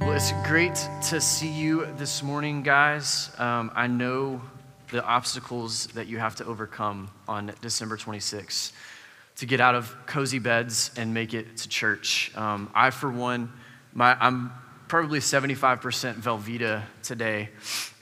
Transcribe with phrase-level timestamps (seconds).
[0.00, 0.74] Well, it's great
[1.08, 3.30] to see you this morning, guys.
[3.38, 4.40] Um, I know
[4.90, 8.72] the obstacles that you have to overcome on December 26th
[9.36, 12.32] to get out of cozy beds and make it to church.
[12.36, 13.52] Um, I, for one,
[13.92, 14.52] my, I'm
[14.88, 17.48] probably 75% Velveeta today,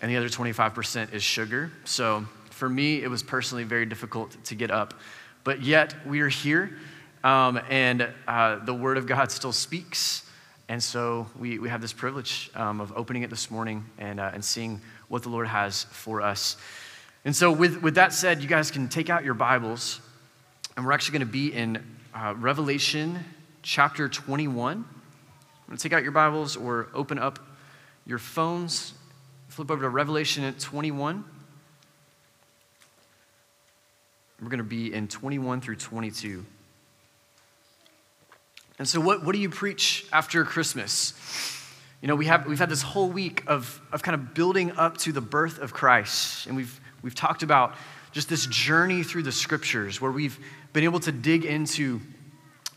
[0.00, 1.70] and the other 25% is sugar.
[1.84, 4.94] So for me, it was personally very difficult to get up.
[5.44, 6.76] But yet, we are here,
[7.24, 10.28] um, and uh, the Word of God still speaks.
[10.72, 14.30] And so we, we have this privilege um, of opening it this morning and, uh,
[14.32, 16.56] and seeing what the Lord has for us.
[17.26, 20.00] And so, with, with that said, you guys can take out your Bibles,
[20.74, 23.22] and we're actually going to be in uh, Revelation
[23.60, 24.82] chapter 21.
[25.68, 27.38] I'm take out your Bibles or open up
[28.06, 28.94] your phones,
[29.48, 31.22] flip over to Revelation 21.
[34.40, 36.46] We're going to be in 21 through 22.
[38.78, 41.14] And so, what, what do you preach after Christmas?
[42.00, 44.98] You know, we have, we've had this whole week of, of kind of building up
[44.98, 47.74] to the birth of Christ, and we've, we've talked about
[48.12, 50.38] just this journey through the scriptures where we've
[50.72, 52.00] been able to dig into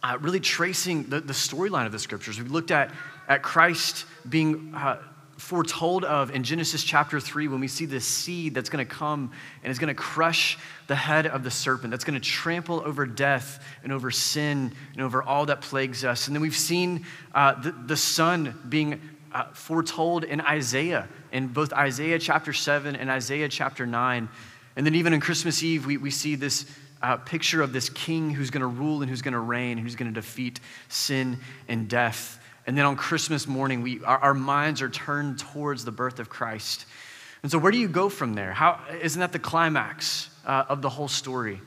[0.03, 2.38] uh, really tracing the, the storyline of the scriptures.
[2.38, 2.91] We've looked at,
[3.27, 4.97] at Christ being uh,
[5.38, 9.31] foretold of in Genesis chapter 3 when we see this seed that's going to come
[9.64, 13.05] and is going to crush the head of the serpent, that's going to trample over
[13.05, 16.28] death and over sin and over all that plagues us.
[16.28, 19.02] And then we've seen uh, the, the Son being
[19.33, 24.30] uh, foretold in Isaiah, in both Isaiah chapter 7 and Isaiah chapter 9.
[24.78, 26.66] And then even on Christmas Eve, we, we see this
[27.02, 29.81] uh, picture of this king who's going to rule and who's going to reign, and
[29.81, 32.39] who's going to defeat sin and death.
[32.67, 36.30] And then on Christmas morning, we, our, our, minds are turned towards the birth of
[36.30, 36.85] Christ.
[37.44, 38.53] And so, where do you go from there?
[38.53, 41.61] How, isn't that the climax uh, of the whole story?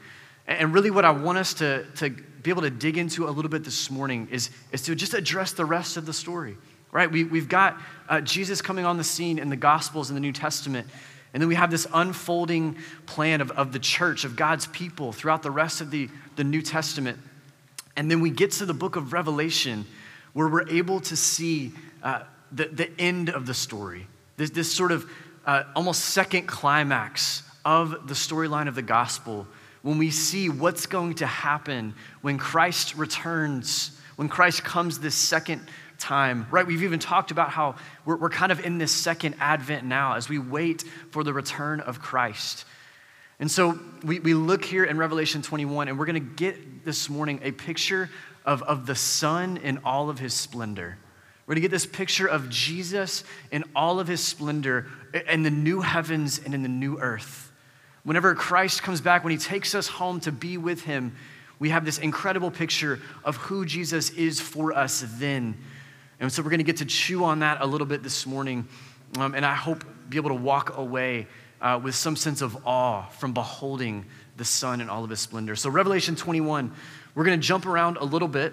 [0.46, 3.50] And really, what I want us to, to be able to dig into a little
[3.50, 6.56] bit this morning is, is to just address the rest of the story,
[6.90, 7.10] right?
[7.10, 10.32] We, we've got uh, Jesus coming on the scene in the Gospels in the New
[10.32, 10.88] Testament.
[11.32, 15.42] And then we have this unfolding plan of, of the church, of God's people throughout
[15.42, 17.18] the rest of the, the New Testament.
[17.96, 19.84] And then we get to the book of Revelation
[20.38, 22.22] where we're able to see uh,
[22.52, 24.06] the, the end of the story,
[24.36, 25.04] this, this sort of
[25.44, 29.48] uh, almost second climax of the storyline of the gospel
[29.82, 35.60] when we see what's going to happen when Christ returns, when Christ comes this second
[35.98, 36.64] time, right?
[36.64, 40.28] We've even talked about how we're, we're kind of in this second advent now as
[40.28, 42.64] we wait for the return of Christ.
[43.40, 47.10] And so we, we look here in Revelation 21, and we're going to get this
[47.10, 48.08] morning a picture
[48.44, 50.98] of, of the Son in all of his splendor.
[51.46, 54.86] We're going to get this picture of Jesus in all of his splendor
[55.28, 57.50] in the new heavens and in the new earth.
[58.04, 61.14] Whenever Christ comes back, when he takes us home to be with him,
[61.58, 65.56] we have this incredible picture of who Jesus is for us then.
[66.20, 68.68] And so we're going to get to chew on that a little bit this morning.
[69.16, 71.26] Um, and I hope be able to walk away
[71.60, 74.04] uh, with some sense of awe from beholding
[74.36, 75.56] the Son in all of his splendor.
[75.56, 76.72] So, Revelation 21,
[77.14, 78.52] we're going to jump around a little bit.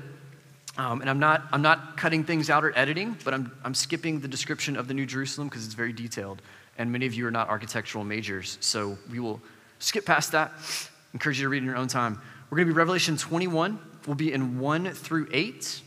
[0.77, 4.19] Um, and I'm not, I'm not cutting things out or editing, but I'm, I'm skipping
[4.19, 6.41] the description of the New Jerusalem because it's very detailed.
[6.77, 9.39] And many of you are not architectural majors, so we will
[9.79, 10.51] skip past that.
[11.13, 12.21] Encourage you to read in your own time.
[12.49, 13.79] We're going to be Revelation 21.
[14.05, 15.81] We'll be in 1 through 8.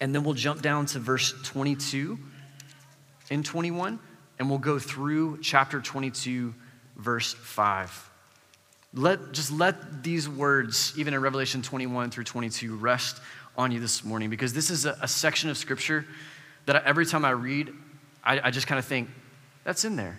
[0.00, 2.18] And then we'll jump down to verse 22
[3.30, 3.98] in 21.
[4.38, 6.54] And we'll go through chapter 22,
[6.96, 8.10] verse 5.
[8.94, 13.20] Let, just let these words, even in Revelation 21 through 22, rest
[13.56, 16.06] on you this morning because this is a, a section of scripture
[16.66, 17.72] that I, every time I read,
[18.24, 19.08] I, I just kind of think,
[19.64, 20.18] that's in there.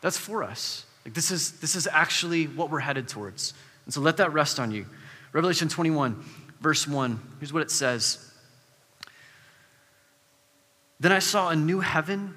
[0.00, 0.84] That's for us.
[1.04, 3.54] Like this is, this is actually what we're headed towards.
[3.84, 4.86] And so let that rest on you.
[5.32, 6.22] Revelation 21,
[6.60, 8.32] verse 1, here's what it says
[11.00, 12.36] Then I saw a new heaven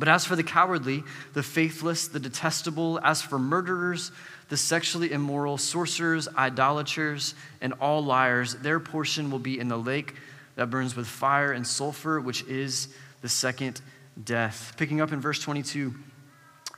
[0.00, 1.04] But as for the cowardly,
[1.34, 4.12] the faithless, the detestable, as for murderers,
[4.48, 10.14] the sexually immoral, sorcerers, idolaters, and all liars, their portion will be in the lake
[10.56, 12.88] that burns with fire and sulfur, which is
[13.20, 13.82] the second
[14.24, 14.72] death.
[14.78, 15.94] Picking up in verse 22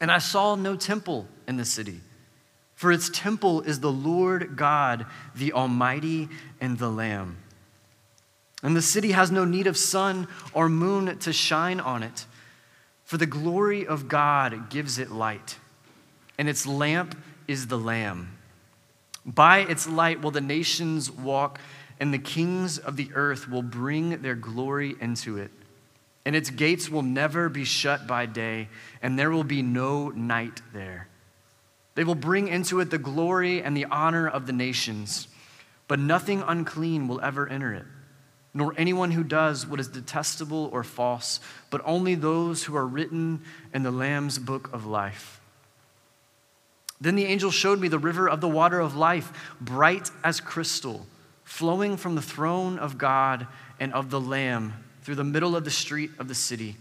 [0.01, 2.01] And I saw no temple in the city,
[2.75, 6.29] for its temple is the Lord God, the Almighty,
[6.61, 7.37] and the Lamb.
[8.65, 12.27] And the city has no need of sun or moon to shine on it
[13.13, 15.59] for the glory of God gives it light,
[16.39, 17.15] and its lamp
[17.47, 18.39] is the Lamb.
[19.27, 21.61] By its light will the nations walk,
[22.01, 25.51] and the kings of the earth will bring their glory into it.
[26.25, 28.71] And its gates will never be shut by day,
[29.03, 31.07] and there will be no night there.
[31.95, 35.29] They will bring into it the glory and the honor of the nations,
[35.87, 37.85] but nothing unclean will ever enter it
[38.55, 41.41] nor anyone who does what is detestable or false,
[41.71, 45.41] but only those who are written in the Lamb's book of life.
[47.01, 51.07] Then the angel showed me the river of the water of life, bright as crystal,
[51.45, 53.47] flowing from the throne of God
[53.81, 56.77] and of the Lamb through the middle of the street of the city.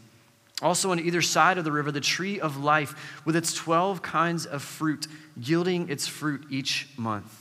[0.61, 4.45] Also, on either side of the river, the tree of life with its 12 kinds
[4.45, 7.40] of fruit, yielding its fruit each month.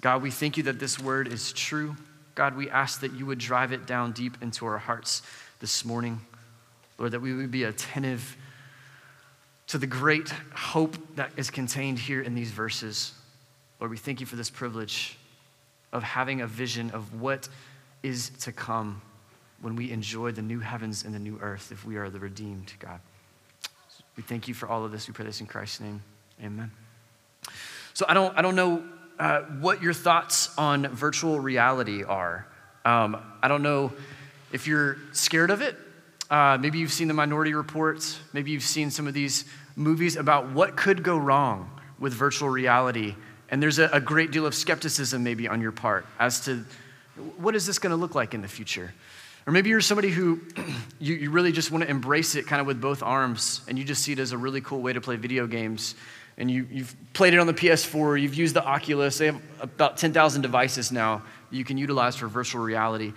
[0.00, 1.96] God, we thank you that this word is true.
[2.34, 5.22] God, we ask that you would drive it down deep into our hearts
[5.60, 6.20] this morning.
[6.98, 8.36] Lord, that we would be attentive
[9.68, 13.12] to the great hope that is contained here in these verses.
[13.80, 15.18] Lord, we thank you for this privilege
[15.92, 17.48] of having a vision of what
[18.02, 19.00] is to come
[19.60, 22.72] when we enjoy the new heavens and the new earth if we are the redeemed,
[22.78, 23.00] God.
[24.16, 25.08] We thank you for all of this.
[25.08, 26.02] We pray this in Christ's name.
[26.42, 26.70] Amen.
[27.94, 28.84] So I don't, I don't know
[29.18, 32.46] uh, what your thoughts on virtual reality are.
[32.84, 33.92] Um, I don't know
[34.52, 35.76] if you're scared of it.
[36.30, 38.18] Uh, maybe you've seen the Minority Reports.
[38.32, 39.44] Maybe you've seen some of these
[39.76, 43.14] movies about what could go wrong with virtual reality.
[43.48, 46.64] And there's a, a great deal of skepticism, maybe, on your part as to
[47.36, 48.92] what is this going to look like in the future?
[49.46, 50.40] Or maybe you're somebody who
[50.98, 53.84] you, you really just want to embrace it kind of with both arms and you
[53.84, 55.94] just see it as a really cool way to play video games
[56.38, 59.18] and you, you've played it on the PS4, you've used the Oculus.
[59.18, 63.12] They have about 10,000 devices now you can utilize for virtual reality.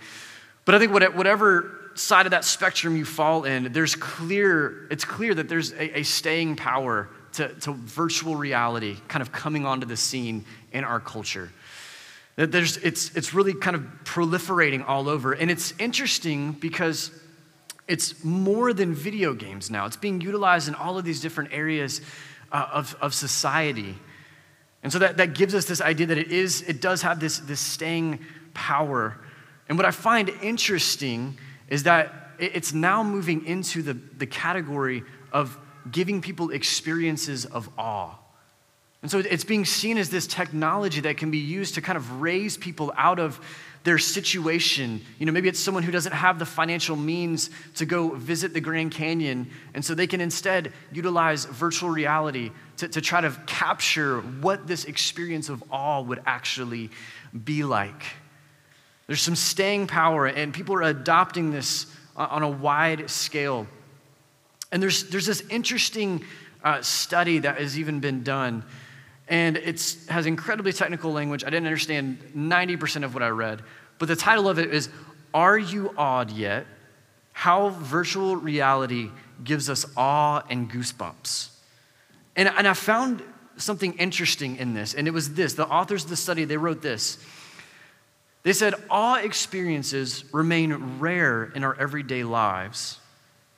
[0.64, 5.34] But I think whatever side of that spectrum you fall in, there's clear, it's clear
[5.34, 9.96] that there's a, a staying power to, to virtual reality kind of coming onto the
[9.96, 11.50] scene in our culture.
[12.36, 15.32] That there's, it's, it's really kind of proliferating all over.
[15.32, 17.10] And it's interesting because
[17.88, 19.86] it's more than video games now.
[19.86, 22.00] It's being utilized in all of these different areas
[22.52, 23.96] uh, of, of society.
[24.82, 27.38] And so that, that gives us this idea that it is, it does have this,
[27.38, 28.20] this staying
[28.54, 29.18] power.
[29.68, 31.38] And what I find interesting
[31.68, 35.02] is that it's now moving into the, the category
[35.32, 35.58] of
[35.90, 38.14] giving people experiences of awe.
[39.02, 42.20] And so it's being seen as this technology that can be used to kind of
[42.20, 43.40] raise people out of
[43.84, 45.00] their situation.
[45.18, 48.60] You know, maybe it's someone who doesn't have the financial means to go visit the
[48.60, 54.20] Grand Canyon, and so they can instead utilize virtual reality to, to try to capture
[54.20, 56.90] what this experience of awe would actually
[57.44, 58.04] be like.
[59.06, 63.66] There's some staying power, and people are adopting this on a wide scale.
[64.72, 66.24] And there's, there's this interesting
[66.62, 68.62] uh, study that has even been done
[69.30, 71.44] and it has incredibly technical language.
[71.44, 73.62] I didn't understand 90% of what I read,
[73.98, 74.90] but the title of it is
[75.32, 76.66] Are You Awed Yet?
[77.32, 79.08] How Virtual Reality
[79.44, 81.48] Gives Us Awe and Goosebumps.
[82.34, 83.22] And, and I found
[83.56, 86.82] something interesting in this, and it was this the authors of the study, they wrote
[86.82, 87.24] this.
[88.42, 92.98] They said, Awe experiences remain rare in our everyday lives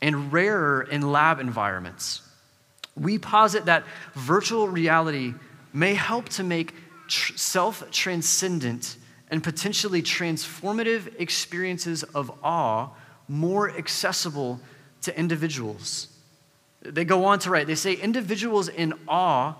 [0.02, 2.20] and rarer in lab environments.
[2.94, 5.32] we posit that virtual reality
[5.72, 6.74] may help to make
[7.08, 8.96] tr- self transcendent
[9.30, 12.90] and potentially transformative experiences of awe
[13.28, 14.60] more accessible
[15.02, 16.08] to individuals.
[16.82, 19.54] They go on to write, they say, individuals in awe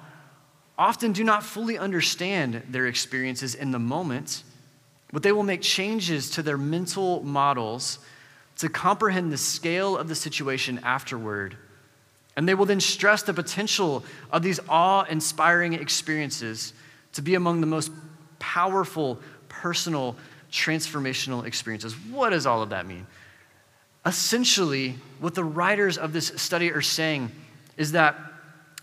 [0.77, 4.43] often do not fully understand their experiences in the moment,
[5.13, 7.99] but they will make changes to their mental models
[8.59, 11.57] to comprehend the scale of the situation afterward.
[12.37, 16.73] And they will then stress the potential of these awe inspiring experiences
[17.13, 17.91] to be among the most
[18.39, 20.17] powerful, personal,
[20.51, 21.95] transformational experiences.
[22.11, 23.07] What does all of that mean?
[24.05, 27.31] Essentially, what the writers of this study are saying
[27.77, 28.17] is that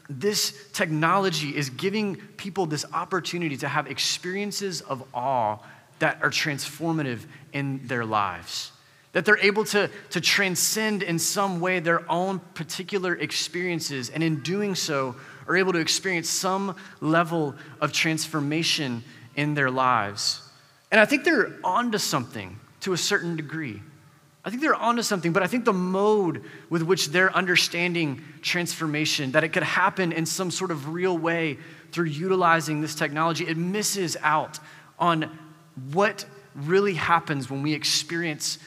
[0.10, 5.58] this technology is giving people this opportunity to have experiences of awe
[6.00, 8.72] that are transformative in their lives.
[9.14, 14.42] That they're able to, to transcend in some way their own particular experiences, and in
[14.42, 15.16] doing so,
[15.48, 19.04] are able to experience some level of transformation
[19.36, 20.44] in their lives.
[20.92, 23.82] And I think they're onto something to a certain degree.
[24.46, 29.32] I think they're onto something, but I think the mode with which they're understanding transformation,
[29.32, 31.58] that it could happen in some sort of real way
[31.92, 34.60] through utilizing this technology, it misses out
[34.98, 35.38] on
[35.92, 36.26] what
[36.56, 38.60] really happens when we experience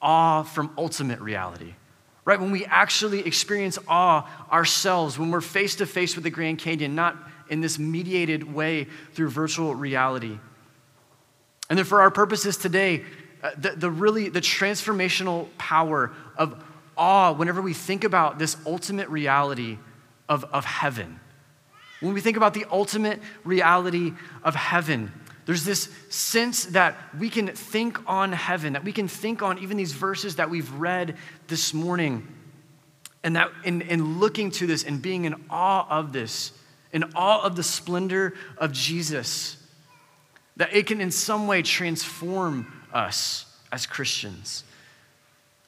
[0.00, 1.74] awe from ultimate reality.
[2.24, 2.38] Right?
[2.38, 6.94] When we actually experience awe ourselves, when we're face to face with the Grand Canyon,
[6.94, 7.16] not
[7.48, 10.38] in this mediated way through virtual reality.
[11.70, 13.04] And then for our purposes today,
[13.42, 16.62] uh, the, the really the transformational power of
[16.96, 19.78] awe whenever we think about this ultimate reality
[20.28, 21.20] of, of heaven.
[22.00, 24.12] When we think about the ultimate reality
[24.42, 25.12] of heaven,
[25.48, 29.78] there's this sense that we can think on heaven, that we can think on even
[29.78, 32.28] these verses that we've read this morning.
[33.24, 36.52] And that in, in looking to this and being in awe of this,
[36.92, 39.56] in awe of the splendor of Jesus,
[40.58, 44.64] that it can in some way transform us as Christians.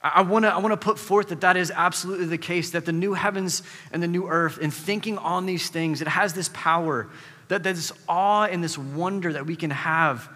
[0.02, 2.92] I want to I wanna put forth that that is absolutely the case, that the
[2.92, 7.08] new heavens and the new earth, in thinking on these things, it has this power,
[7.50, 10.28] that this awe and this wonder that we can have,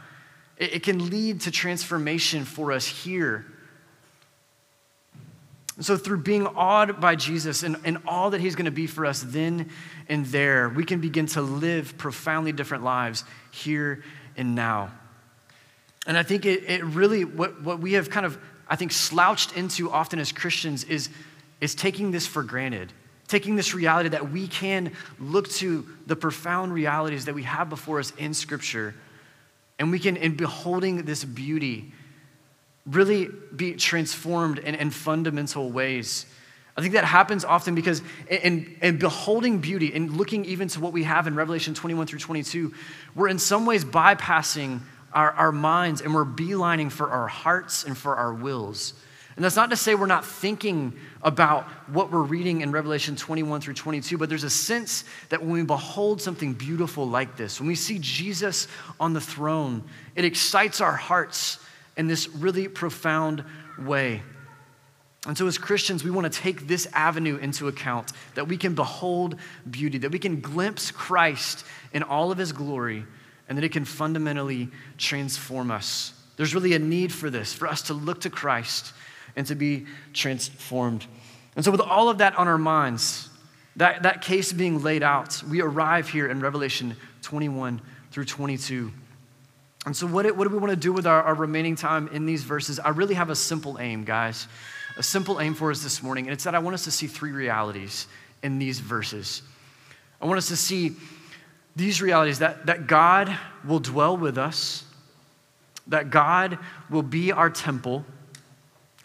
[0.56, 3.47] it, it can lead to transformation for us here.
[5.80, 9.06] So, through being awed by Jesus and, and all that he's going to be for
[9.06, 9.71] us then
[10.09, 14.04] and there, we can begin to live profoundly different lives here
[14.37, 14.92] and now.
[16.06, 19.56] And I think it, it really, what, what we have kind of, I think, slouched
[19.56, 21.11] into often as Christians is,
[21.61, 22.92] is taking this for granted.
[23.28, 27.99] Taking this reality that we can look to the profound realities that we have before
[27.99, 28.95] us in Scripture,
[29.78, 31.93] and we can, in beholding this beauty,
[32.87, 36.26] really be transformed in, in fundamental ways.
[36.76, 40.93] I think that happens often because in, in beholding beauty and looking even to what
[40.93, 42.75] we have in Revelation 21 through 22,
[43.14, 44.81] we're in some ways bypassing
[45.12, 48.95] our, our minds and we're beelining for our hearts and for our wills.
[49.37, 53.61] And that's not to say we're not thinking about what we're reading in Revelation 21
[53.61, 57.67] through 22, but there's a sense that when we behold something beautiful like this, when
[57.67, 58.69] we see Jesus
[59.00, 59.83] on the throne,
[60.14, 61.59] it excites our hearts
[61.97, 63.45] in this really profound
[63.79, 64.23] way.
[65.26, 68.75] And so, as Christians, we want to take this avenue into account that we can
[68.75, 69.37] behold
[69.69, 73.05] beauty, that we can glimpse Christ in all of his glory
[73.49, 76.12] and that it can fundamentally transform us.
[76.37, 78.93] There's really a need for this, for us to look to Christ
[79.37, 81.07] and to be transformed.
[81.57, 83.29] And so, with all of that on our minds,
[83.76, 88.93] that, that case being laid out, we arrive here in Revelation 21 through 22.
[89.87, 92.26] And so, what, what do we want to do with our, our remaining time in
[92.26, 92.79] these verses?
[92.79, 94.47] I really have a simple aim, guys.
[94.97, 97.09] A simple aim for us this morning, and it's that I want us to see
[97.09, 98.07] three realities
[98.45, 99.43] in these verses.
[100.23, 100.93] I want us to see
[101.75, 103.37] these realities that, that God
[103.67, 104.85] will dwell with us,
[105.88, 108.05] that God will be our temple,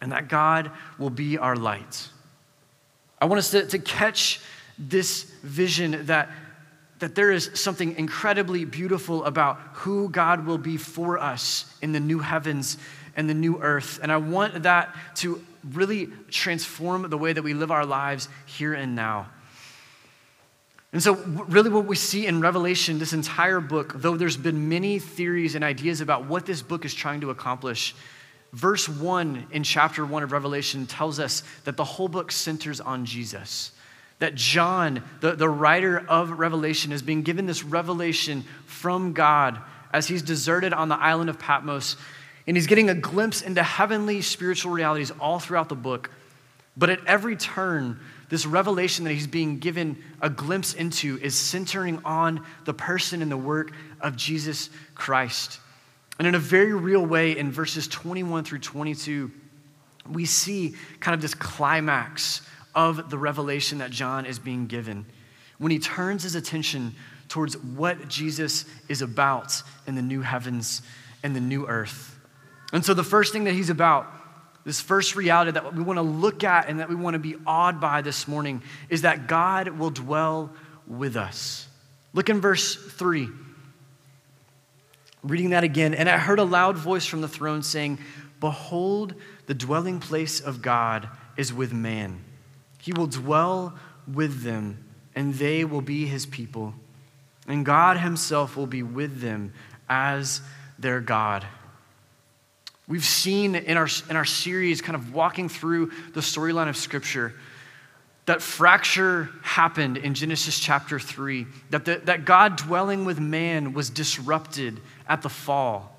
[0.02, 2.10] and that God will be our light.
[3.22, 4.40] I want us to, to catch
[4.78, 6.30] this vision that,
[7.00, 12.00] that there is something incredibly beautiful about who God will be for us in the
[12.00, 12.78] new heavens
[13.16, 14.00] and the new earth.
[14.02, 18.74] And I want that to really transform the way that we live our lives here
[18.74, 19.30] and now.
[20.92, 24.98] And so, really, what we see in Revelation, this entire book, though there's been many
[24.98, 27.94] theories and ideas about what this book is trying to accomplish,
[28.54, 33.06] verse 1 in chapter 1 of Revelation tells us that the whole book centers on
[33.06, 33.72] Jesus.
[34.20, 39.60] That John, the, the writer of Revelation, is being given this revelation from God
[39.94, 41.96] as he's deserted on the island of Patmos.
[42.48, 46.12] And he's getting a glimpse into heavenly spiritual realities all throughout the book.
[46.76, 52.00] But at every turn, this revelation that he's being given a glimpse into is centering
[52.06, 55.60] on the person and the work of Jesus Christ.
[56.20, 59.32] And in a very real way, in verses 21 through 22,
[60.12, 62.42] we see kind of this climax
[62.76, 65.06] of the revelation that John is being given
[65.58, 66.96] when he turns his attention
[67.30, 70.82] towards what Jesus is about in the new heavens
[71.24, 72.18] and the new earth.
[72.74, 74.08] And so, the first thing that he's about,
[74.66, 77.36] this first reality that we want to look at and that we want to be
[77.46, 80.52] awed by this morning, is that God will dwell
[80.88, 81.68] with us.
[82.14, 83.30] Look in verse 3.
[85.24, 88.00] Reading that again, and I heard a loud voice from the throne saying,
[88.40, 89.16] Behold,
[89.48, 92.24] the dwelling place of God is with man.
[92.82, 94.84] He will dwell with them,
[95.16, 96.74] and they will be his people.
[97.48, 99.54] And God himself will be with them
[99.90, 100.42] as
[100.78, 101.46] their God.
[102.88, 107.36] We've seen in our, in our series, kind of walking through the storyline of Scripture,
[108.26, 113.90] that fracture happened in Genesis chapter 3, that, the, that God dwelling with man was
[113.90, 115.94] disrupted at the fall,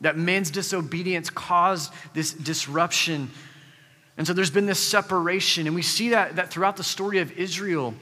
[0.00, 3.30] that man's disobedience caused this disruption.
[4.16, 7.32] And so there's been this separation, and we see that, that throughout the story of
[7.32, 7.94] Israel.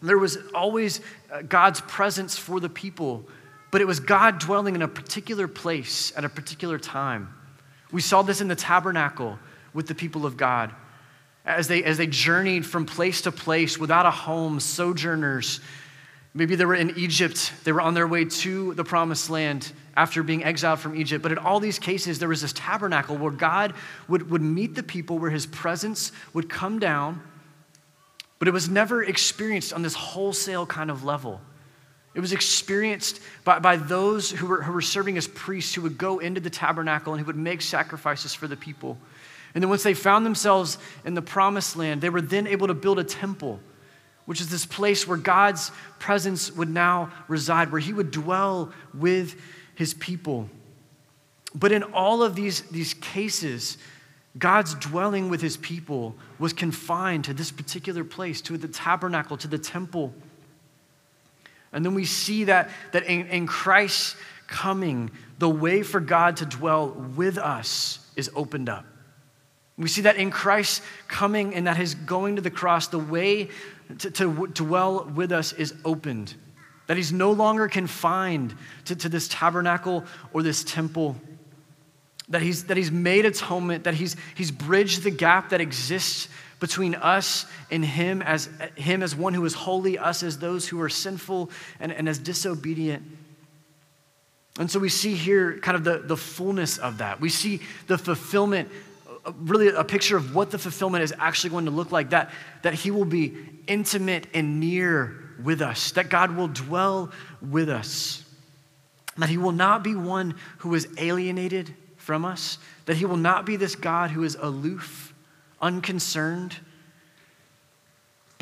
[0.00, 3.24] There was always uh, God's presence for the people,
[3.70, 7.32] but it was God dwelling in a particular place at a particular time.
[7.92, 9.38] We saw this in the tabernacle
[9.74, 10.72] with the people of God.
[11.44, 15.60] As they, as they journeyed from place to place without a home, sojourners.
[16.34, 20.22] Maybe they were in Egypt, they were on their way to the promised land after
[20.22, 21.22] being exiled from Egypt.
[21.22, 23.74] But in all these cases, there was this tabernacle where God
[24.08, 27.20] would, would meet the people, where his presence would come down
[28.42, 31.40] but it was never experienced on this wholesale kind of level.
[32.12, 35.96] It was experienced by, by those who were, who were serving as priests who would
[35.96, 38.98] go into the tabernacle and who would make sacrifices for the people.
[39.54, 42.74] And then once they found themselves in the promised land, they were then able to
[42.74, 43.60] build a temple,
[44.26, 49.40] which is this place where God's presence would now reside, where he would dwell with
[49.74, 50.48] his people.
[51.54, 53.78] But in all of these, these cases,
[54.38, 59.48] God's dwelling with his people was confined to this particular place, to the tabernacle, to
[59.48, 60.14] the temple.
[61.72, 66.46] And then we see that, that in, in Christ's coming, the way for God to
[66.46, 68.84] dwell with us is opened up.
[69.78, 73.48] We see that in Christ's coming and that his going to the cross, the way
[73.98, 76.34] to, to, dwell with us is opened.
[76.86, 78.54] That he's no longer confined
[78.86, 81.16] to, to this tabernacle or this temple
[82.32, 86.28] that he's, that he's made atonement, that he's, he's bridged the gap that exists
[86.60, 90.80] between us and him as, him as one who is holy, us as those who
[90.80, 93.02] are sinful and, and as disobedient.
[94.58, 97.20] And so we see here kind of the, the fullness of that.
[97.20, 98.70] We see the fulfillment,
[99.36, 102.30] really a picture of what the fulfillment is actually going to look like, that,
[102.62, 108.24] that he will be intimate and near with us, that God will dwell with us,
[109.16, 113.46] that he will not be one who is alienated from us, that he will not
[113.46, 115.14] be this God who is aloof,
[115.60, 116.56] unconcerned.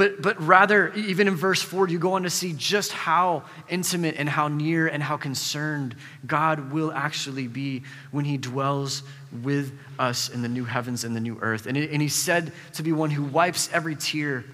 [0.01, 4.15] But, but rather, even in verse 4, you go on to see just how intimate
[4.17, 5.95] and how near and how concerned
[6.27, 9.03] God will actually be when he dwells
[9.43, 11.67] with us in the new heavens and the new earth.
[11.67, 14.47] And, and he's said to be one who wipes every tear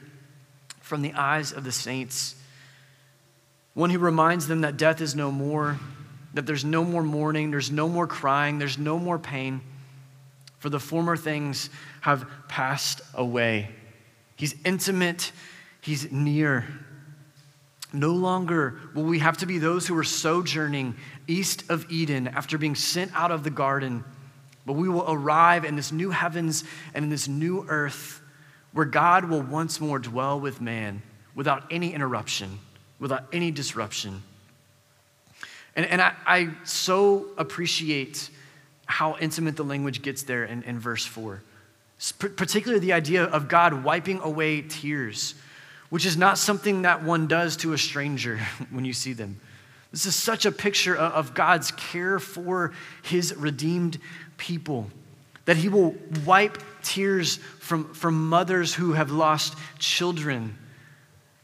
[0.80, 2.34] from the eyes of the saints,
[3.74, 5.78] one who reminds them that death is no more
[6.34, 9.60] that there's no more mourning, there's no more crying, there's no more pain,
[10.58, 13.70] for the former things have passed away.
[14.36, 15.32] He's intimate,
[15.80, 16.66] He's near.
[17.92, 20.96] No longer will we have to be those who are sojourning
[21.26, 24.04] east of Eden after being sent out of the garden,
[24.66, 28.20] but we will arrive in this new heavens and in this new earth
[28.72, 31.02] where God will once more dwell with man
[31.34, 32.58] without any interruption,
[32.98, 34.22] without any disruption.
[35.76, 38.28] And, and I, I so appreciate
[38.86, 41.42] how intimate the language gets there in, in verse 4.
[42.18, 45.34] Particularly the idea of God wiping away tears,
[45.88, 48.38] which is not something that one does to a stranger
[48.70, 49.40] when you see them.
[49.92, 53.98] This is such a picture of God's care for his redeemed
[54.36, 54.90] people,
[55.46, 55.94] that he will
[56.26, 60.58] wipe tears from, from mothers who have lost children,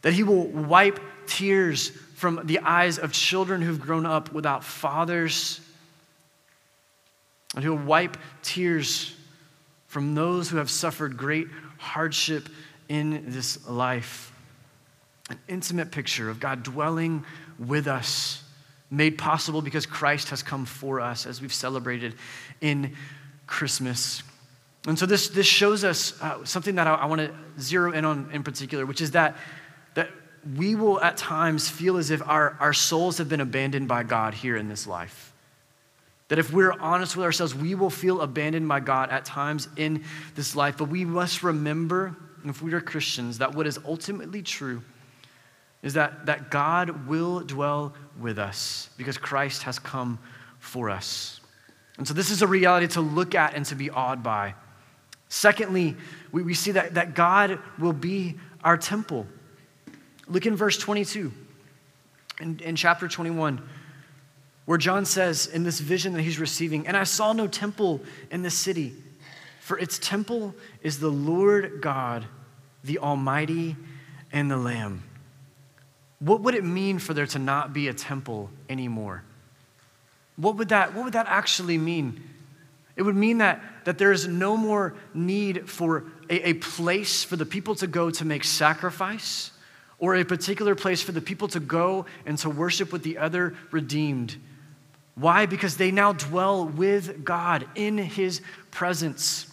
[0.03, 5.61] that he will wipe tears from the eyes of children who've grown up without fathers,
[7.55, 9.15] and he'll wipe tears
[9.93, 12.49] from those who have suffered great hardship
[12.89, 14.33] in this life.
[15.29, 17.27] An intimate picture of God dwelling
[17.59, 18.43] with us,
[18.91, 22.15] made possible because Christ has come for us, as we've celebrated
[22.63, 22.97] in
[23.47, 24.23] Christmas.
[24.87, 28.07] And so this, this shows us uh, something that I, I want to zero in
[28.07, 29.37] on in particular, which is that,
[29.93, 30.09] that
[30.57, 34.33] we will at times feel as if our, our souls have been abandoned by God
[34.33, 35.32] here in this life.
[36.33, 40.03] That if we're honest with ourselves, we will feel abandoned by God at times in
[40.35, 40.79] this life.
[40.79, 42.17] But we must remember,
[42.47, 44.83] if we are Christians, that what is ultimately true
[45.83, 50.19] is that, that God will dwell with us because Christ has come
[50.59, 51.43] for us.
[51.99, 54.55] And so this is a reality to look at and to be awed by.
[55.29, 55.99] Secondly,
[56.33, 59.27] we, we see that, that God will be our temple.
[60.29, 61.31] Look in verse 22
[62.41, 63.61] in, in chapter 21,
[64.65, 68.43] where John says in this vision that he's receiving, And I saw no temple in
[68.43, 68.95] the city,
[69.61, 72.25] for its temple is the Lord God,
[72.85, 73.77] the Almighty,
[74.33, 75.03] and the Lamb.
[76.19, 79.25] What would it mean for there to not be a temple anymore?
[80.37, 82.23] What would that, what would that actually mean?
[82.95, 87.37] It would mean that, that there is no more need for a, a place for
[87.37, 89.51] the people to go to make sacrifice
[89.99, 93.55] or a particular place for the people to go and to worship with the other
[93.71, 94.37] redeemed.
[95.23, 95.47] Why?
[95.47, 98.41] Because they now dwell with God in his
[98.73, 99.47] presence.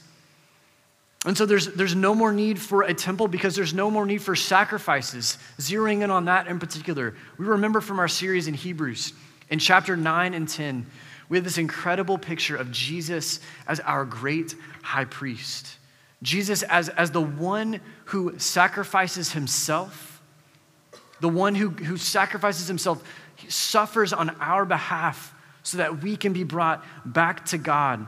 [1.27, 4.23] And so there's, there's no more need for a temple because there's no more need
[4.23, 5.37] for sacrifices.
[5.59, 9.13] Zeroing in on that in particular, we remember from our series in Hebrews,
[9.51, 10.87] in chapter 9 and 10,
[11.29, 15.77] we have this incredible picture of Jesus as our great high priest.
[16.23, 20.19] Jesus as, as the one who sacrifices himself,
[21.19, 23.03] the one who, who sacrifices himself,
[23.47, 25.35] suffers on our behalf
[25.69, 28.07] so that we can be brought back to God.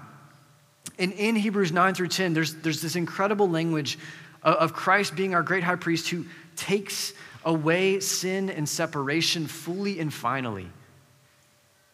[0.98, 4.00] And in Hebrews 9 through 10, there's, there's this incredible language
[4.42, 7.14] of, of Christ being our great high priest who takes
[7.46, 10.68] away sin and separation fully and finally.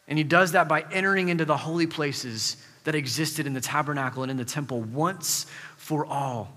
[0.06, 4.22] And he does that by entering into the holy places that existed in the tabernacle
[4.22, 5.44] and in the temple once
[5.76, 6.50] for all.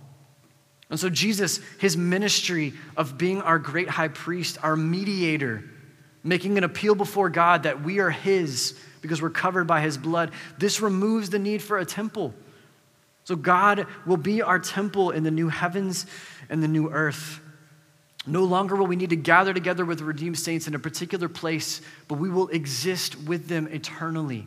[0.90, 5.64] And so, Jesus, his ministry of being our great high priest, our mediator,
[6.24, 10.32] making an appeal before God that we are his because we're covered by his blood,
[10.58, 12.34] this removes the need for a temple.
[13.24, 16.06] So, God will be our temple in the new heavens
[16.50, 17.40] and the new earth.
[18.28, 21.82] No longer will we need to gather together with redeemed saints in a particular place,
[22.08, 24.46] but we will exist with them eternally.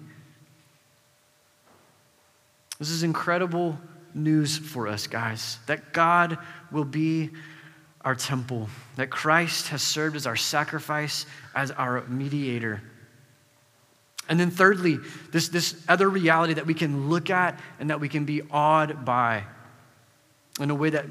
[2.78, 3.78] This is incredible
[4.14, 6.38] news for us, guys, that God
[6.70, 7.30] will be
[8.04, 12.82] our temple, that Christ has served as our sacrifice, as our mediator.
[14.28, 14.98] And then, thirdly,
[15.32, 19.04] this, this other reality that we can look at and that we can be awed
[19.04, 19.44] by
[20.60, 21.06] in a way that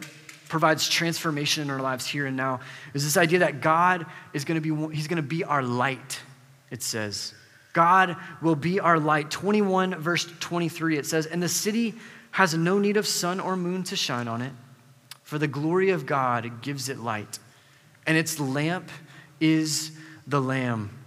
[0.48, 2.60] provides transformation in our lives here and now
[2.94, 6.20] is this idea that God is going to be he's going to be our light
[6.70, 7.34] it says.
[7.74, 9.32] God will be our light.
[9.32, 11.96] 21 verse 23 it says and the city
[12.32, 14.54] has no need of sun or moon to shine on it
[15.24, 17.40] for the glory of God gives it light.
[18.06, 18.92] And its lamp
[19.40, 19.92] is
[20.28, 21.03] the lamb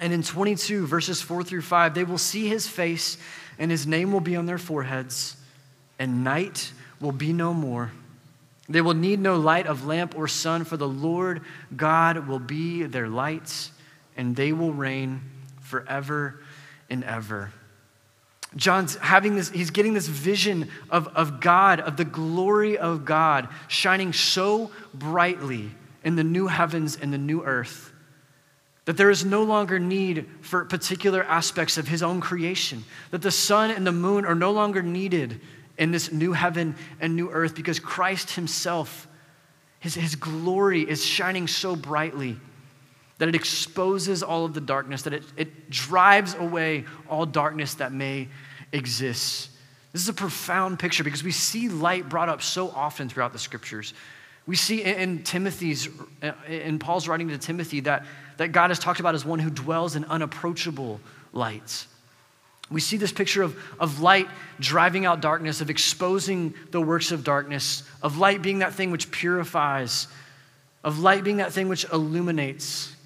[0.00, 3.18] and in 22 verses 4 through 5 they will see his face
[3.58, 5.36] and his name will be on their foreheads
[5.98, 7.90] and night will be no more
[8.68, 11.42] they will need no light of lamp or sun, for the Lord
[11.74, 13.72] God will be their lights,
[14.16, 15.22] and they will reign
[15.60, 16.40] forever
[16.90, 17.52] and ever.
[18.56, 23.48] John's having this, he's getting this vision of, of God, of the glory of God,
[23.68, 25.70] shining so brightly
[26.04, 27.92] in the new heavens and the new earth
[28.88, 33.30] that there is no longer need for particular aspects of his own creation, that the
[33.30, 35.42] sun and the moon are no longer needed
[35.76, 39.06] in this new heaven and new earth because Christ Himself,
[39.78, 42.38] His, his glory is shining so brightly
[43.18, 47.92] that it exposes all of the darkness, that it, it drives away all darkness that
[47.92, 48.28] may
[48.72, 49.50] exist.
[49.92, 53.38] This is a profound picture because we see light brought up so often throughout the
[53.38, 53.92] scriptures.
[54.48, 55.90] We see in Timothy's,
[56.48, 58.06] in Paul's writing to Timothy, that,
[58.38, 61.00] that God is talked about as one who dwells in unapproachable
[61.34, 61.86] lights.
[62.70, 64.26] We see this picture of, of light
[64.58, 69.10] driving out darkness, of exposing the works of darkness, of light being that thing which
[69.10, 70.08] purifies,
[70.82, 72.96] of light being that thing which illuminates.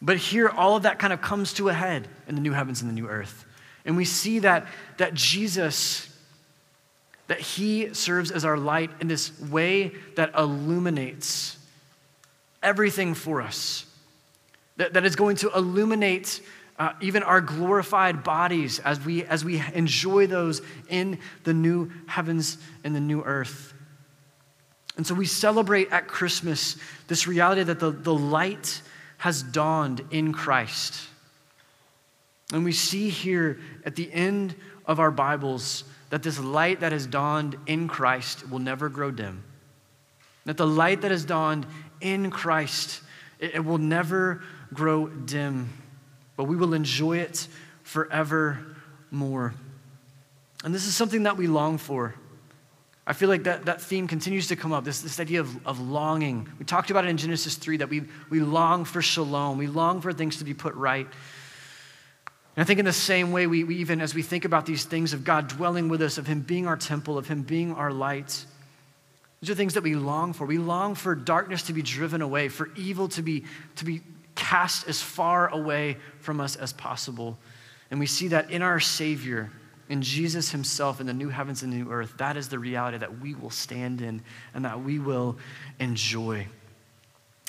[0.00, 2.80] But here, all of that kind of comes to a head in the new heavens
[2.80, 3.44] and the new earth.
[3.84, 6.08] And we see that, that Jesus,
[7.26, 11.56] that he serves as our light in this way that illuminates
[12.62, 13.86] everything for us,
[14.76, 16.40] that, that is going to illuminate
[16.78, 22.58] uh, even our glorified bodies as we, as we enjoy those in the new heavens
[22.82, 23.72] and the new earth.
[24.96, 26.76] And so we celebrate at Christmas
[27.08, 28.82] this reality that the, the light
[29.18, 31.08] has dawned in Christ.
[32.52, 34.54] And we see here at the end
[34.86, 39.44] of our Bibles that this light that has dawned in Christ will never grow dim.
[40.44, 41.66] That the light that has dawned
[42.00, 43.00] in Christ,
[43.38, 45.70] it, it will never grow dim,
[46.36, 47.48] but we will enjoy it
[47.82, 49.54] forevermore.
[50.64, 52.14] And this is something that we long for.
[53.06, 55.78] I feel like that, that theme continues to come up this, this idea of, of
[55.78, 56.48] longing.
[56.58, 60.00] We talked about it in Genesis 3 that we, we long for shalom, we long
[60.00, 61.06] for things to be put right.
[62.56, 64.84] And I think in the same way, we, we even as we think about these
[64.84, 67.92] things of God dwelling with us, of Him being our temple, of Him being our
[67.92, 68.44] light,
[69.40, 70.46] these are things that we long for.
[70.46, 73.44] We long for darkness to be driven away, for evil to be,
[73.76, 74.00] to be
[74.34, 77.36] cast as far away from us as possible.
[77.90, 79.50] And we see that in our Savior,
[79.88, 82.14] in Jesus Himself, in the new heavens and new earth.
[82.16, 84.22] That is the reality that we will stand in
[84.54, 85.36] and that we will
[85.78, 86.46] enjoy.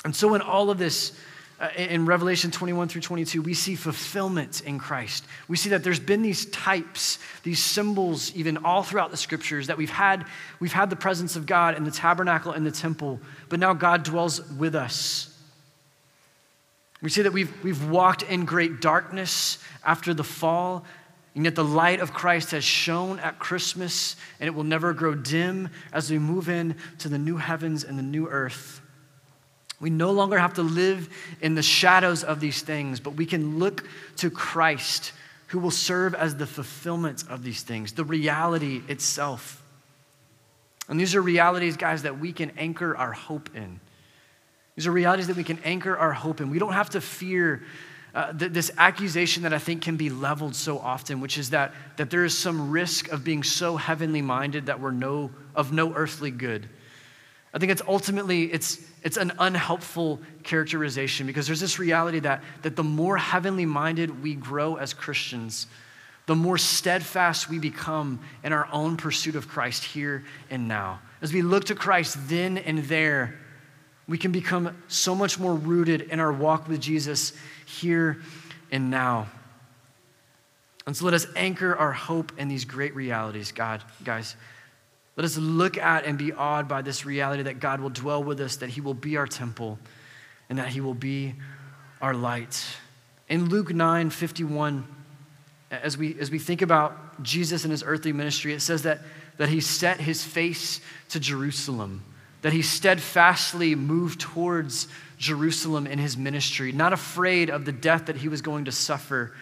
[0.04, 1.18] And so, in all of this,
[1.58, 5.24] uh, in Revelation 21 through 22, we see fulfillment in Christ.
[5.48, 9.78] We see that there's been these types, these symbols, even all throughout the scriptures, that
[9.78, 10.26] we've had,
[10.60, 14.02] we've had the presence of God in the tabernacle and the temple, but now God
[14.02, 15.32] dwells with us.
[17.00, 20.84] We see that we've, we've walked in great darkness after the fall,
[21.34, 25.14] and yet the light of Christ has shone at Christmas, and it will never grow
[25.14, 28.82] dim as we move in to the new heavens and the new earth.
[29.80, 31.08] We no longer have to live
[31.40, 33.86] in the shadows of these things, but we can look
[34.16, 35.12] to Christ
[35.48, 39.62] who will serve as the fulfillment of these things, the reality itself.
[40.88, 43.80] And these are realities, guys, that we can anchor our hope in.
[44.76, 46.50] These are realities that we can anchor our hope in.
[46.50, 47.62] We don't have to fear
[48.14, 51.74] uh, th- this accusation that I think can be leveled so often, which is that,
[51.96, 55.94] that there is some risk of being so heavenly minded that we're no, of no
[55.94, 56.68] earthly good.
[57.56, 62.76] I think it's ultimately it's, it's an unhelpful characterization because there's this reality that, that
[62.76, 65.66] the more heavenly minded we grow as Christians,
[66.26, 71.00] the more steadfast we become in our own pursuit of Christ here and now.
[71.22, 73.38] As we look to Christ then and there,
[74.06, 77.32] we can become so much more rooted in our walk with Jesus
[77.64, 78.18] here
[78.70, 79.28] and now.
[80.86, 84.36] And so let us anchor our hope in these great realities, God, guys.
[85.16, 88.38] Let us look at and be awed by this reality that God will dwell with
[88.40, 89.78] us, that He will be our temple,
[90.50, 91.34] and that He will be
[92.02, 92.62] our light.
[93.28, 94.86] In Luke 9 51,
[95.70, 99.00] as we, as we think about Jesus and His earthly ministry, it says that,
[99.38, 102.04] that He set His face to Jerusalem,
[102.42, 108.16] that He steadfastly moved towards Jerusalem in His ministry, not afraid of the death that
[108.16, 109.32] He was going to suffer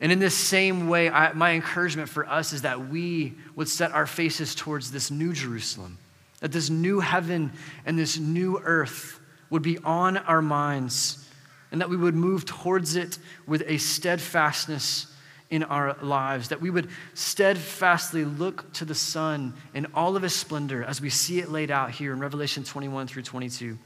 [0.00, 3.92] and in this same way, I, my encouragement for us is that we would set
[3.92, 5.98] our faces towards this new Jerusalem,
[6.40, 7.52] that this new heaven
[7.84, 9.18] and this new earth
[9.50, 11.28] would be on our minds,
[11.72, 15.12] and that we would move towards it with a steadfastness
[15.50, 20.34] in our lives, that we would steadfastly look to the Son in all of his
[20.34, 23.78] splendor as we see it laid out here in Revelation 21 through 22.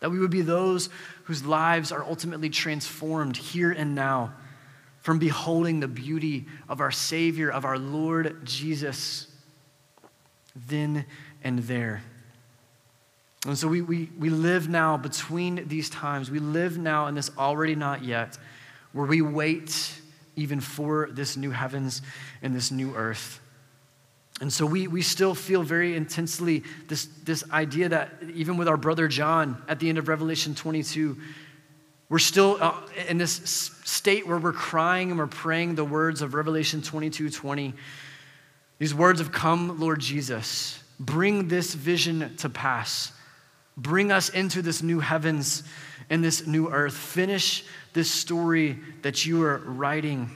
[0.00, 0.88] That we would be those
[1.24, 4.32] whose lives are ultimately transformed here and now
[5.08, 9.26] from beholding the beauty of our Savior, of our Lord Jesus,
[10.54, 11.06] then
[11.42, 12.02] and there.
[13.46, 16.30] And so we, we, we live now between these times.
[16.30, 18.36] We live now in this already not yet,
[18.92, 19.98] where we wait
[20.36, 22.02] even for this new heavens
[22.42, 23.40] and this new earth.
[24.42, 28.76] And so we, we still feel very intensely this, this idea that even with our
[28.76, 31.16] brother John at the end of Revelation 22,
[32.08, 32.74] we're still uh,
[33.08, 33.32] in this
[33.84, 37.74] state where we're crying and we're praying the words of Revelation 22 20.
[38.78, 40.82] These words have come, Lord Jesus.
[40.98, 43.12] Bring this vision to pass.
[43.76, 45.62] Bring us into this new heavens
[46.10, 46.94] and this new earth.
[46.94, 50.30] Finish this story that you are writing.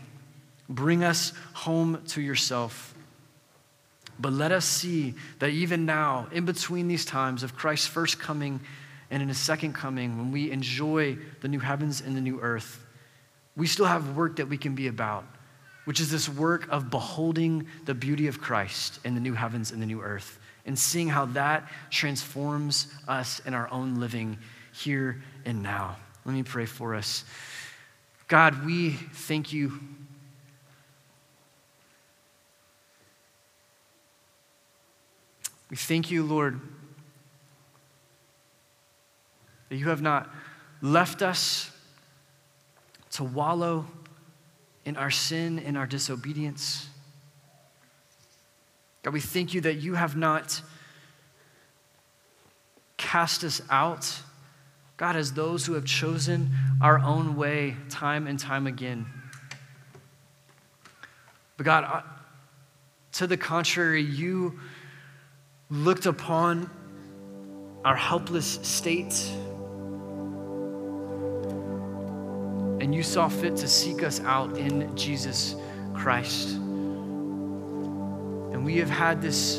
[0.69, 2.95] Bring us home to yourself.
[4.21, 8.61] But let us see that even now, in between these times of Christ's first coming
[9.13, 12.85] and in his second coming, when we enjoy the new heavens and the new earth,
[13.55, 15.25] we still have work that we can be about,
[15.85, 19.83] which is this work of beholding the beauty of Christ in the new heavens and
[19.83, 24.39] the new earth and seeing how that transforms us in our own living
[24.73, 25.97] here and now.
[26.25, 27.25] Let me pray for us.
[28.29, 29.79] God, we thank you.
[35.69, 36.61] We thank you, Lord,
[39.73, 40.29] that you have not
[40.83, 41.71] left us
[43.11, 43.87] to wallow
[44.85, 46.91] in our sin, in our disobedience.
[49.03, 50.61] God, we thank you that you have not
[52.99, 54.21] cast us out,
[54.99, 56.51] God, as those who have chosen
[56.83, 59.07] our own way time and time again.
[61.57, 62.03] But God, uh,
[63.13, 64.61] to the contrary, you
[65.71, 66.69] looked upon
[67.87, 69.33] our helpless state
[72.83, 75.55] and you saw fit to seek us out in Jesus
[75.95, 76.57] Christ.
[78.51, 79.59] And we have had this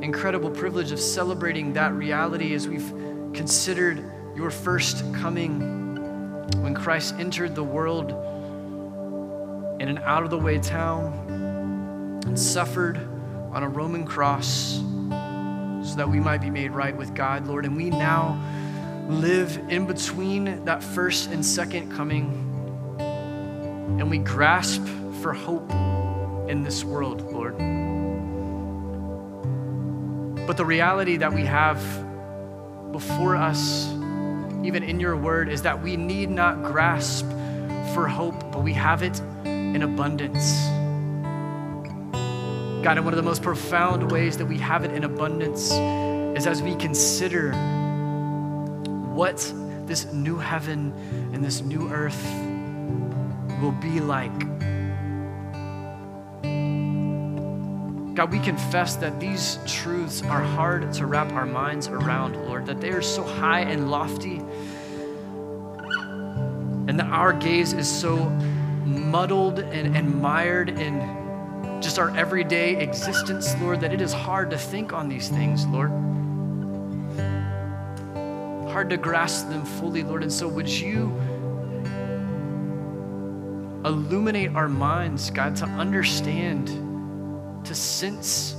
[0.00, 2.88] incredible privilege of celebrating that reality as we've
[3.34, 5.58] considered your first coming
[6.62, 8.10] when Christ entered the world
[9.80, 12.98] in an out of the way town and suffered
[13.52, 14.76] on a Roman cross
[15.84, 17.64] so that we might be made right with God, Lord.
[17.64, 18.40] And we now
[19.08, 22.30] live in between that first and second coming,
[23.98, 24.82] and we grasp
[25.20, 25.70] for hope
[26.48, 27.56] in this world, Lord.
[30.46, 31.78] But the reality that we have
[32.92, 33.88] before us,
[34.62, 37.26] even in your word, is that we need not grasp
[37.94, 40.64] for hope, but we have it in abundance.
[42.82, 45.72] God, and one of the most profound ways that we have it in abundance
[46.38, 47.52] is as we consider
[49.14, 49.38] what
[49.86, 50.92] this new heaven
[51.32, 52.20] and this new earth
[53.60, 54.36] will be like.
[58.14, 62.80] God, we confess that these truths are hard to wrap our minds around, Lord, that
[62.80, 64.36] they are so high and lofty,
[66.88, 68.16] and that our gaze is so
[68.84, 74.58] muddled and, and mired in just our everyday existence, Lord, that it is hard to
[74.58, 75.90] think on these things, Lord
[78.74, 80.24] hard to grasp them fully, Lord.
[80.24, 81.16] And so, would you
[83.84, 86.66] illuminate our minds, God, to understand,
[87.64, 88.56] to sense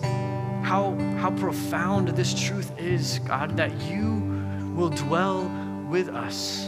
[0.63, 5.51] how, how profound this truth is, God, that you will dwell
[5.89, 6.63] with us.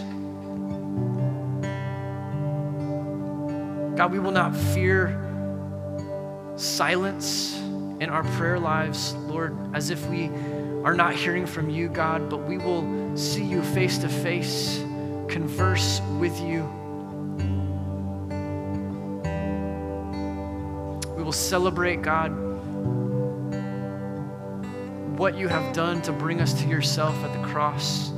[3.97, 5.23] God, we will not fear
[6.57, 7.57] silence
[8.01, 10.29] in our prayer lives, Lord, as if we
[10.87, 14.77] are not hearing from you, God, but we will see you face to face,
[15.27, 16.63] converse with you.
[21.17, 22.29] We will celebrate, God,
[25.19, 28.13] what you have done to bring us to yourself at the cross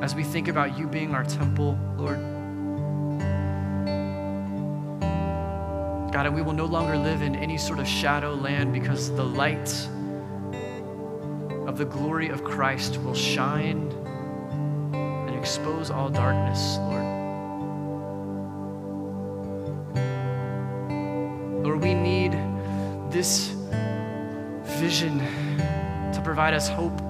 [0.00, 2.20] as we think about you being our temple, Lord.
[6.10, 9.24] God, and we will no longer live in any sort of shadow land because the
[9.24, 9.68] light
[11.74, 13.90] of the glory of Christ will shine
[14.92, 17.04] and expose all darkness, Lord.
[21.64, 22.30] Lord, we need
[23.10, 23.48] this
[24.78, 25.18] vision
[26.12, 27.00] to provide us hope.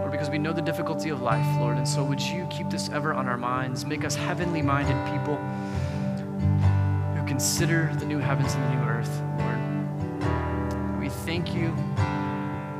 [0.00, 1.76] Lord, because we know the difficulty of life, Lord.
[1.76, 3.84] And so would you keep this ever on our minds?
[3.86, 5.36] Make us heavenly minded people
[7.14, 9.22] who consider the new heavens and the new earth
[11.38, 11.68] thank you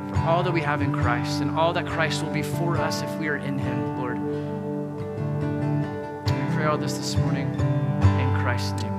[0.09, 3.01] for all that we have in Christ and all that Christ will be for us
[3.01, 4.19] if we are in Him, Lord.
[6.25, 8.98] we pray all this this morning in Christ's name.